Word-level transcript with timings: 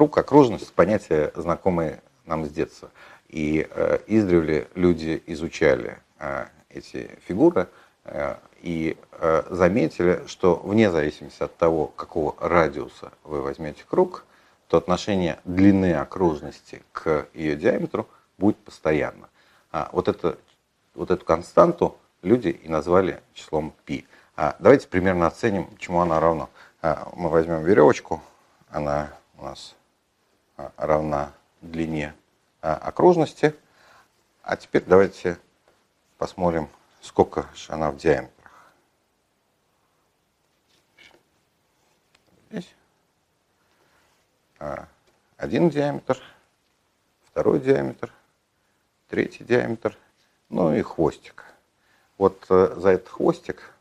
Круг, 0.00 0.16
окружность– 0.16 0.72
понятие, 0.74 1.30
знакомое 1.34 2.00
нам 2.24 2.46
с 2.46 2.48
детства. 2.48 2.90
И 3.28 3.68
э, 3.70 3.98
издревле 4.06 4.66
люди 4.74 5.22
изучали 5.26 5.98
э, 6.18 6.46
эти 6.70 7.18
фигуры 7.26 7.68
э, 8.06 8.36
и 8.62 8.96
э, 9.12 9.42
заметили, 9.50 10.24
что 10.26 10.54
вне 10.54 10.90
зависимости 10.90 11.42
от 11.42 11.54
того, 11.58 11.88
какого 11.88 12.34
радиуса 12.40 13.12
вы 13.24 13.42
возьмете 13.42 13.84
круг, 13.86 14.24
то 14.68 14.78
отношение 14.78 15.38
длины 15.44 15.92
окружности 15.92 16.82
к 16.92 17.26
ее 17.34 17.54
диаметру 17.54 18.08
будет 18.38 18.56
постоянно. 18.56 19.28
А 19.70 19.90
вот, 19.92 20.08
это, 20.08 20.38
вот 20.94 21.10
эту 21.10 21.26
константу 21.26 21.98
люди 22.22 22.48
и 22.48 22.70
назвали 22.70 23.20
числом 23.34 23.74
π. 23.84 24.04
А 24.34 24.56
давайте 24.60 24.88
примерно 24.88 25.26
оценим, 25.26 25.68
чему 25.76 26.00
она 26.00 26.18
равна. 26.20 26.48
А, 26.80 27.12
мы 27.14 27.28
возьмем 27.28 27.62
веревочку, 27.64 28.22
она 28.70 29.10
у 29.36 29.44
нас 29.44 29.76
равна 30.76 31.32
длине 31.60 32.14
а, 32.62 32.74
окружности. 32.74 33.54
А 34.42 34.56
теперь 34.56 34.84
давайте 34.84 35.38
посмотрим, 36.18 36.68
сколько 37.00 37.46
же 37.54 37.72
она 37.72 37.90
в 37.90 37.96
диаметрах. 37.96 38.72
Здесь 42.50 42.74
один 45.40 45.70
диаметр, 45.70 46.20
второй 47.24 47.60
диаметр, 47.60 48.12
третий 49.08 49.42
диаметр, 49.42 49.96
ну 50.50 50.74
и 50.74 50.82
хвостик. 50.82 51.44
Вот 52.18 52.44
э, 52.50 52.74
за 52.76 52.90
этот 52.90 53.08
хвостик 53.08 53.72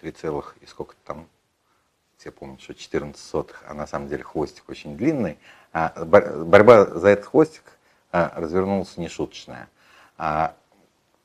3 0.00 0.10
целых 0.10 0.56
и 0.60 0.66
сколько 0.66 0.96
там 1.04 1.28
все 2.26 2.32
помнят, 2.32 2.60
что 2.60 2.74
14 2.74 3.16
сотых, 3.22 3.62
а 3.68 3.74
на 3.74 3.86
самом 3.86 4.08
деле 4.08 4.24
хвостик 4.24 4.68
очень 4.68 4.96
длинный. 4.96 5.38
А 5.72 5.92
борьба 6.04 6.86
за 6.86 7.10
этот 7.10 7.26
хвостик 7.26 7.62
а, 8.10 8.32
развернулась 8.34 8.96
нешуточная. 8.96 9.68
А 10.18 10.56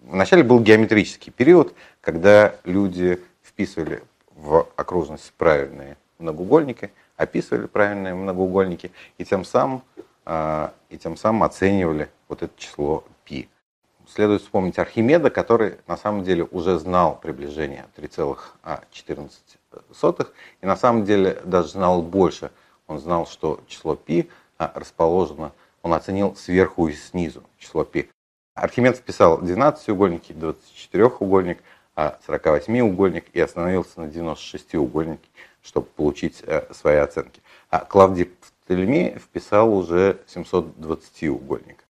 вначале 0.00 0.42
был 0.42 0.58
геометрический 0.58 1.30
период, 1.30 1.72
когда 2.00 2.56
люди 2.64 3.22
вписывали 3.44 4.02
в 4.34 4.66
окружность 4.74 5.32
правильные 5.34 5.96
многоугольники, 6.18 6.90
описывали 7.16 7.68
правильные 7.68 8.14
многоугольники 8.14 8.90
и 9.18 9.24
тем 9.24 9.44
самым, 9.44 9.82
а, 10.24 10.74
и 10.90 10.98
тем 10.98 11.16
самым 11.16 11.44
оценивали 11.44 12.10
вот 12.28 12.42
это 12.42 12.52
число 12.58 13.04
π. 13.24 13.46
Следует 14.14 14.42
вспомнить 14.42 14.78
Архимеда, 14.78 15.28
который 15.28 15.76
на 15.86 15.98
самом 15.98 16.24
деле 16.24 16.48
уже 16.50 16.78
знал 16.78 17.18
приближение 17.20 17.86
3,14 17.96 20.26
и 20.62 20.66
на 20.66 20.76
самом 20.76 21.04
деле 21.04 21.42
даже 21.44 21.68
знал 21.68 22.00
больше. 22.00 22.50
Он 22.86 22.98
знал, 22.98 23.26
что 23.26 23.60
число 23.68 23.96
π 23.96 24.26
а, 24.56 24.72
расположено, 24.74 25.52
он 25.82 25.92
оценил 25.92 26.34
сверху 26.36 26.88
и 26.88 26.94
снизу 26.94 27.42
число 27.58 27.84
π. 27.84 28.06
Архимед 28.54 28.96
вписал 28.96 29.42
12-угольники, 29.42 30.32
24-угольник, 30.32 31.58
48-угольник 31.94 33.24
а, 33.26 33.30
и 33.34 33.40
остановился 33.40 34.00
на 34.00 34.06
96-угольнике, 34.06 35.28
чтобы 35.62 35.86
получить 35.86 36.42
э, 36.46 36.72
свои 36.72 36.96
оценки. 36.96 37.42
А 37.70 37.80
Клавдий 37.80 38.30
Птолемей 38.64 39.18
вписал 39.18 39.72
уже 39.72 40.18
720-угольник. 40.26 41.84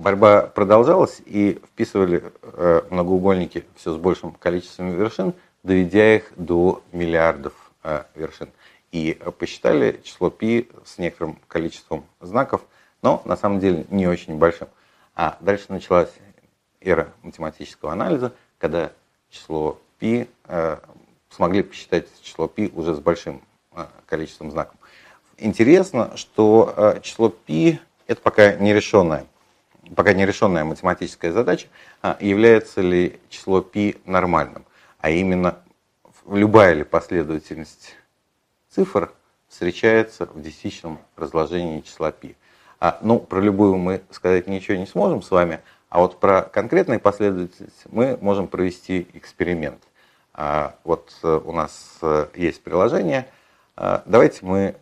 Борьба 0.00 0.42
продолжалась 0.42 1.22
и 1.24 1.60
вписывали 1.72 2.22
э, 2.42 2.82
многоугольники 2.90 3.64
все 3.76 3.92
с 3.92 3.96
большим 3.96 4.32
количеством 4.32 4.90
вершин, 4.90 5.32
доведя 5.62 6.16
их 6.16 6.32
до 6.36 6.82
миллиардов 6.92 7.54
э, 7.82 8.04
вершин. 8.14 8.50
И 8.92 9.18
посчитали 9.38 10.00
число 10.04 10.30
π 10.30 10.66
с 10.84 10.98
некоторым 10.98 11.38
количеством 11.48 12.04
знаков, 12.20 12.62
но 13.00 13.22
на 13.24 13.36
самом 13.36 13.58
деле 13.58 13.86
не 13.88 14.06
очень 14.06 14.36
большим. 14.36 14.68
А 15.14 15.38
дальше 15.40 15.66
началась 15.68 16.12
эра 16.80 17.12
математического 17.22 17.92
анализа, 17.92 18.34
когда 18.58 18.92
число 19.30 19.80
π 19.98 20.28
э, 20.44 20.76
смогли 21.30 21.62
посчитать 21.62 22.06
число 22.22 22.48
π 22.48 22.70
уже 22.74 22.94
с 22.94 23.00
большим 23.00 23.42
э, 23.72 23.86
количеством 24.06 24.50
знаков. 24.50 24.76
Интересно, 25.38 26.16
что 26.16 26.72
э, 26.76 27.00
число 27.00 27.30
π 27.30 27.78
это 28.06 28.20
пока 28.20 28.54
нерешенная, 28.54 29.26
пока 29.95 30.13
нерешенная 30.13 30.63
математическая 30.63 31.31
задача, 31.31 31.67
а 32.01 32.17
является 32.19 32.81
ли 32.81 33.19
число 33.29 33.61
π 33.61 33.95
нормальным 34.05 34.65
а 35.01 35.09
именно 35.09 35.57
любая 36.29 36.73
ли 36.73 36.83
последовательность 36.83 37.95
цифр 38.69 39.11
встречается 39.49 40.27
в 40.27 40.41
десятичном 40.41 40.99
разложении 41.17 41.81
числа 41.81 42.11
π. 42.11 42.35
А, 42.79 42.97
ну, 43.01 43.19
про 43.19 43.41
любую 43.41 43.77
мы 43.77 44.01
сказать 44.11 44.47
ничего 44.47 44.77
не 44.77 44.85
сможем 44.85 45.21
с 45.21 45.31
вами, 45.31 45.59
а 45.89 45.99
вот 45.99 46.19
про 46.19 46.43
конкретные 46.43 46.99
последовательности 46.99 47.87
мы 47.89 48.17
можем 48.21 48.47
провести 48.47 49.07
эксперимент. 49.13 49.81
А, 50.33 50.75
вот 50.83 51.13
э, 51.23 51.41
у 51.43 51.51
нас 51.51 51.97
э, 52.01 52.27
есть 52.35 52.63
приложение. 52.63 53.27
А, 53.75 54.01
давайте 54.05 54.45
мы 54.45 54.75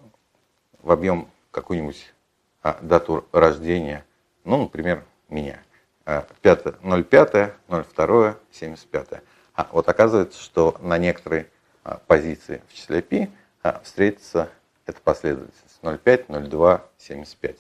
вобьем 0.84 1.28
какую-нибудь 1.52 2.14
а, 2.62 2.78
дату 2.82 3.26
рождения, 3.32 4.06
ну, 4.50 4.64
например, 4.64 5.04
меня. 5.30 5.60
05, 6.06 7.54
02, 7.68 8.36
75. 8.52 9.08
А 9.54 9.68
вот 9.72 9.88
оказывается, 9.88 10.42
что 10.42 10.76
на 10.82 10.98
некоторой 10.98 11.48
а, 11.84 12.00
позиции 12.08 12.64
в 12.68 12.74
числе 12.74 13.04
π 13.04 13.30
а, 13.62 13.80
встретится 13.84 14.50
эта 14.88 15.00
последовательность 15.02 15.80
0,5, 15.84 16.26
0,2, 16.28 16.82
75. 16.98 17.58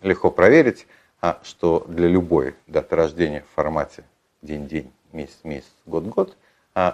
Легко 0.00 0.30
проверить, 0.30 0.86
а, 1.20 1.38
что 1.42 1.84
для 1.88 2.08
любой 2.08 2.54
даты 2.66 2.96
рождения 2.96 3.42
в 3.42 3.54
формате 3.54 4.04
день-день, 4.40 4.90
месяц-месяц, 5.12 5.72
год-год, 5.84 6.36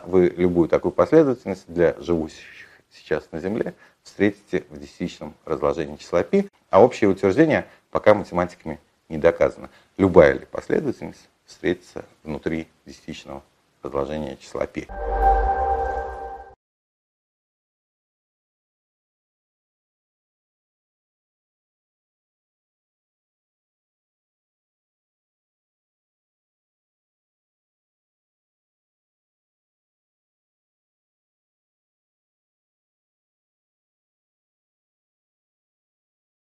вы 0.06 0.34
любую 0.36 0.68
такую 0.68 0.90
последовательность 0.90 1.66
для 1.68 1.94
живущих 2.00 2.66
сейчас 2.90 3.28
на 3.30 3.40
Земле 3.40 3.74
встретите 4.02 4.64
в 4.70 4.80
десятичном 4.80 5.34
разложении 5.44 5.96
числа 5.96 6.22
π, 6.22 6.46
а 6.70 6.82
общее 6.82 7.10
утверждение 7.10 7.66
пока 7.90 8.14
математиками 8.14 8.80
не 9.08 9.18
доказано. 9.18 9.70
Любая 9.96 10.32
ли 10.34 10.46
последовательность 10.46 11.28
встретится 11.44 12.04
внутри 12.22 12.68
десятичного 12.84 13.42
предложение 13.82 14.36
числа 14.36 14.66
π. 14.66 14.86